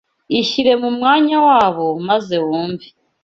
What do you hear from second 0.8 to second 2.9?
mu mwanya wabo, maze wumve